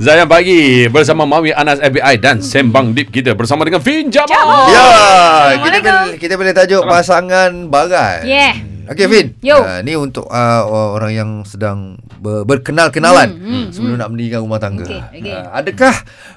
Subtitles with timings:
[0.00, 4.30] Zayan Pagi bersama Mawi Anas FBI dan Sembang Deep kita bersama dengan Fin Jamal.
[4.30, 4.64] Jamal.
[4.64, 4.88] Ya, kita
[5.52, 5.92] Assalamualaikum.
[5.92, 8.20] boleh, kita boleh tajuk pasangan barat.
[8.24, 8.54] Yeah.
[8.82, 9.26] Okey, Fin.
[9.38, 9.60] Yo.
[9.60, 10.62] Uh, ni untuk uh,
[10.96, 14.82] orang yang sedang ber, berkenal-kenalan Hmm, sebelum nak mendirikan rumah tangga.
[14.82, 15.32] Okey, okey.
[15.32, 15.94] Uh, adakah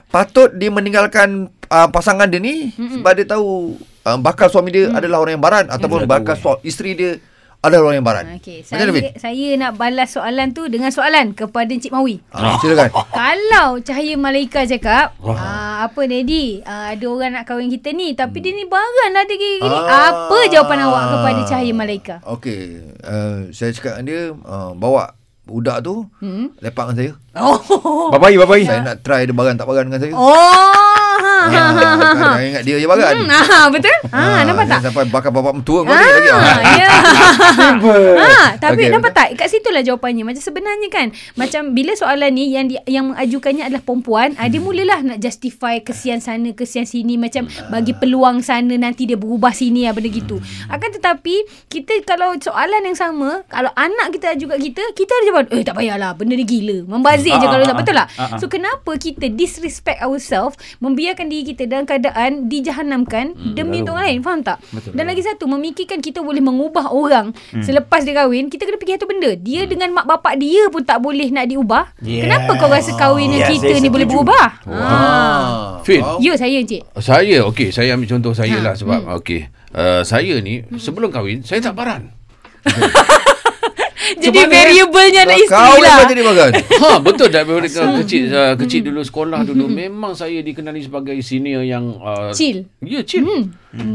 [0.09, 5.19] patut dia meninggalkan uh, pasangan dia ni sebab dia tahu uh, bakal suami dia adalah
[5.19, 7.11] orang yang barat ataupun bakal suami isteri dia
[7.66, 8.23] adalah orang yang barat?
[8.38, 12.21] Okey, Macam saya, saya nak balas soalan tu dengan soalan kepada Encik Mawi.
[12.30, 12.89] Ah, silakan.
[12.91, 18.39] Kalau Cahaya Malaika cakap, ah, apa Daddy, ah, ada orang nak kahwin kita ni tapi
[18.39, 19.77] dia ni baran lah dia gini-gini.
[19.77, 20.30] Ah.
[20.30, 22.16] Apa jawapan awak kepada Cahaya Malaika?
[22.23, 22.62] Okey,
[23.02, 25.13] uh, saya cakap dengan dia uh, bawa
[25.45, 26.50] budak tu Hmm?
[26.58, 27.11] lepak dengan saya.
[27.38, 28.09] Oh.
[28.09, 28.66] Babai, babai.
[28.66, 30.13] Saya nak try dia baran tak baran dengan saya.
[30.17, 31.05] Oh.
[31.15, 32.29] Ha, ha, ha, ha, ha.
[32.43, 33.15] Ingat dia je baran.
[33.15, 33.97] Hmm, ah, betul?
[34.11, 34.79] Ah, nampak tak?
[34.83, 36.29] Sampai bakar bapak mentua kau ni lagi.
[36.29, 36.59] Ah.
[36.75, 36.89] ya.
[38.27, 39.27] ah, tapi Okey, nampak tak?
[39.39, 40.27] Kat situlah jawapannya.
[40.27, 41.07] Macam sebenarnya kan,
[41.39, 45.79] macam bila soalan ni yang di, yang mengajukannya adalah perempuan, ah, dia mulalah nak justify
[45.79, 50.38] kesian sana, kesian sini macam bagi peluang sana nanti dia berubah sini ah benda gitu.
[50.67, 55.45] Akan tetapi kita kalau soalan yang sama, kalau anak kita ajukan kita, kita ada jawapan,
[55.55, 58.07] "Eh tak payahlah, benda ni gila." Membazir je Ah, kalau tak betul tak?
[58.17, 58.39] ah, ah.
[58.41, 64.20] So kenapa kita disrespect ourselves, membiarkan diri kita dalam keadaan dijahanamkan demi untuk orang lain,
[64.25, 64.58] faham tak?
[64.73, 64.98] Betul.
[64.98, 67.62] Dan lagi satu memikirkan kita boleh mengubah orang hmm.
[67.62, 69.70] selepas dia kahwin kita kena fikir satu benda dia hmm.
[69.70, 72.23] dengan mak bapak dia pun tak boleh nak diubah Yeah.
[72.28, 74.80] kenapa kau rasa kahwin Yeah, kita ni boleh berubah Ah.
[74.80, 75.84] ha.
[75.84, 76.00] Fin.
[76.00, 76.23] Wow.
[76.23, 79.52] ya saya encik Saya okey, saya ambil contoh saya Ha, lah sebab okey.
[79.75, 82.16] Uh, saya ni sebelum kahwin saya tak baran.
[84.23, 86.52] jadi variablenya ada isteri Kau lah lah jadi bagan.
[86.84, 87.67] ha betul dah daripada
[88.03, 92.67] kecil uh, kecil dulu sekolah dulu memang saya dikenali sebagai senior yang uh, Chill.
[92.84, 93.25] Ya chill.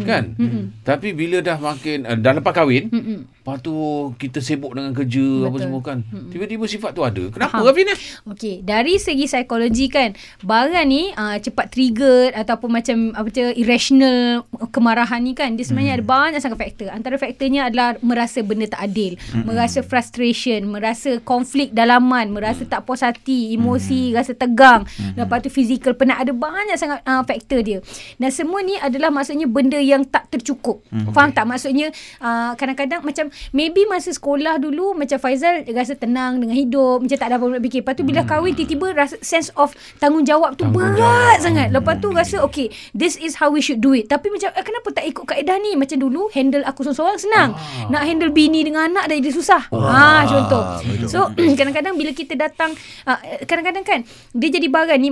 [0.04, 0.36] Kan?
[0.84, 3.72] Tapi bila dah makin uh, dah lepas kahwin, lepas tu
[4.20, 5.62] kita sibuk dengan kerja apa Betul.
[5.64, 5.98] semua kan.
[6.28, 7.24] Tiba-tiba sifat tu ada.
[7.30, 7.66] Kenapa Faham.
[7.70, 7.98] Rafin eh?
[8.30, 14.42] Okey, dari segi psikologi kan, barang ni uh, cepat trigger ataupun macam apa tu irrational
[14.74, 16.02] kemarahan ni kan, dia sebenarnya hmm.
[16.02, 16.88] ada banyak sangat faktor.
[16.90, 19.46] Antara faktornya adalah merasa benda tak adil, hmm.
[19.46, 24.82] merasa frustration, merasa konflik dalaman, merasa tak puas hati, emosi, rasa tegang.
[24.98, 25.14] Hmm.
[25.14, 27.78] Lepas tu fizikal penat ada banyak sangat uh, faktor dia.
[28.18, 30.82] Dan semua ni adalah maksudnya benda yang tak tercukup.
[30.90, 31.14] Hmm.
[31.14, 31.46] Faham tak?
[31.46, 37.16] Maksudnya uh, kadang-kadang macam maybe masa sekolah dulu macam Faizal rasa tenang dengan hidup, macam
[37.18, 37.80] tak ada apa-apa nak fikir.
[37.84, 41.68] Lepas tu bila kahwin tiba-tiba rasa sense of tanggungjawab tu berat sangat.
[41.70, 44.08] Lepas tu rasa okay, this is how we should do it.
[44.08, 45.76] Tapi macam eh, kenapa tak ikut kaedah ni?
[45.76, 47.50] Macam dulu handle aku seorang-seorang senang.
[47.92, 49.62] Nak handle bini dengan anak dah jadi susah.
[49.68, 50.62] Ha contoh.
[51.10, 52.72] So kadang-kadang bila kita datang
[53.04, 53.98] uh, kadang-kadang kan
[54.32, 55.10] dia jadi barang ni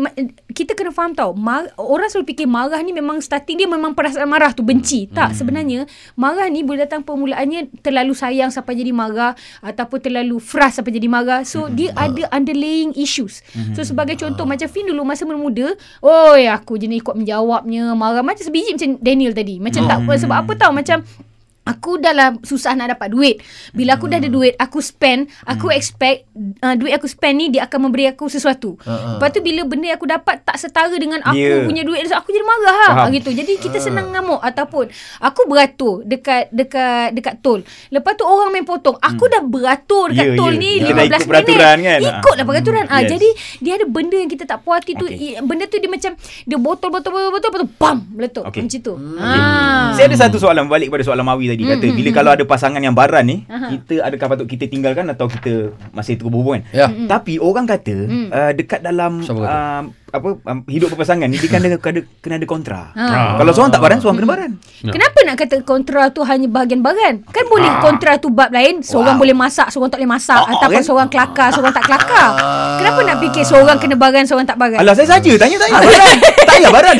[0.54, 1.36] kita kena faham tau.
[1.36, 5.08] Mar- orang selalu fikir marah ni memang starting dia memang perasaan marah tu benci.
[5.10, 9.32] Tak sebenarnya marah ni boleh datang permulaannya terlalu sayang sampai jadi marah
[9.64, 11.40] ataupun terlalu frust sampai jadi marah.
[11.42, 13.40] So dia ada underlying issues.
[13.72, 15.72] So sebagai contoh macam Fin dulu masa muda-muda,
[16.04, 19.56] oi aku je ni ikut menjawabnya, marah macam sebiji macam Daniel tadi.
[19.56, 21.00] Macam tak sebab apa tau macam
[21.68, 23.36] Aku dah lah susah nak dapat duit.
[23.70, 26.24] Bila aku dah ada duit, aku spend, aku expect
[26.58, 28.80] uh, duit aku spend ni dia akan memberi aku sesuatu.
[28.80, 29.08] Ha, ha.
[29.14, 31.62] Lepas tu bila benda yang aku dapat tak setara dengan aku Ya.
[31.62, 32.76] punya duit, aku jadi marah lah.
[32.88, 33.04] Faham.
[33.04, 33.30] Ha, gitu.
[33.30, 37.60] Jadi kita senang ngamuk ataupun aku beratur dekat dekat dekat tol.
[37.88, 38.96] Lepas tu orang main potong.
[38.96, 40.58] Aku dah beratur dekat Ya, tol ya.
[40.58, 41.12] ni Kita 15 dah minit.
[41.12, 41.98] ikut peraturan kan?
[42.00, 42.84] Ikutlah peraturan.
[42.86, 43.10] Ah Yes.
[43.10, 43.28] jadi
[43.58, 45.04] dia ada benda yang kita tak puas hati tu.
[45.04, 45.18] Okey.
[45.34, 48.44] i- Benda tu dia macam dia botol botol botol botol lepas tu bam meletup.
[48.46, 48.60] Okey.
[48.62, 48.94] Macam tu.
[48.94, 49.40] Okay.
[49.40, 49.90] Ah.
[49.92, 52.78] Saya ada satu soalan balik pada soalan Mawi tadi kata Hmm, bila kalau ada pasangan
[52.78, 53.72] yang baran ni Aha.
[53.72, 56.62] kita adakah patut kita tinggalkan atau kita masih terus berhubungan?
[56.70, 56.86] Ya.
[56.86, 58.28] Tapi orang kata Hmm.
[58.28, 59.50] uh, dekat dalam Siapa kata?
[59.50, 62.80] uh, apa um, hidup berpasangan ni dia kena kena, kena ada kontra.
[62.96, 63.36] Ha.
[63.36, 64.50] Kalau seorang tak baran, seorang kena baran.
[64.80, 64.92] Ya.
[64.96, 67.28] Kenapa nak kata kontra tu hanya bahagian baran?
[67.28, 68.80] Kan boleh kontra tu bab lain.
[68.80, 69.24] Seorang Wow.
[69.24, 70.36] boleh masak, seorang tak boleh masak.
[70.36, 70.84] Oh, ataupun kan?
[70.84, 72.28] seorang kelakar, seorang tak kelakar.
[72.36, 72.76] Ah.
[72.80, 74.78] Kenapa nak fikir seorang kena baran, seorang tak baran?
[74.80, 76.16] Alah saya saja tanya tanya baran.
[76.48, 76.96] tanya baran.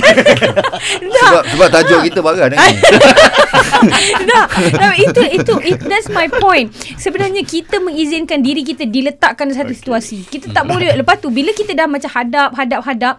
[1.19, 2.59] Sebab sebab tajuk kita bagan ni.
[4.31, 6.71] tak, tak, itu itu it, that's my point.
[6.97, 10.27] Sebenarnya kita mengizinkan diri kita diletakkan satu situasi.
[10.27, 13.15] Kita tak boleh lepas tu bila kita dah macam hadap hadap hadap uh,